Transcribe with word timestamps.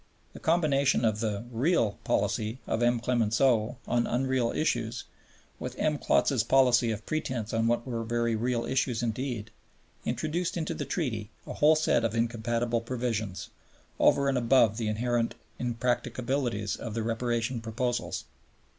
The 0.33 0.39
combination 0.39 1.05
of 1.05 1.19
the 1.19 1.45
"real" 1.51 1.99
policy 2.03 2.57
of 2.65 2.81
M. 2.81 2.99
Clemenceau 2.99 3.77
on 3.87 4.07
unreal 4.07 4.51
issues, 4.51 5.03
with 5.59 5.77
M. 5.77 5.99
Klotz's 5.99 6.41
policy 6.43 6.89
of 6.89 7.05
pretense 7.05 7.53
on 7.53 7.67
what 7.67 7.85
were 7.85 8.03
very 8.03 8.35
real 8.35 8.65
issues 8.65 9.03
indeed, 9.03 9.51
introduced 10.03 10.57
into 10.57 10.73
the 10.73 10.85
Treaty 10.85 11.29
a 11.45 11.53
whole 11.53 11.75
set 11.75 12.03
of 12.03 12.15
incompatible 12.15 12.81
provisions, 12.81 13.49
over 13.99 14.27
and 14.27 14.39
above 14.39 14.77
the 14.77 14.87
inherent 14.87 15.35
impracticabilities 15.59 16.77
of 16.77 16.95
the 16.95 17.03
Reparation 17.03 17.61
proposals. 17.61 18.23